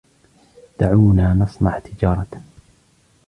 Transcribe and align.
دعونا 0.79 1.33
نصنع 1.33 1.79
تجارة. 1.79 2.27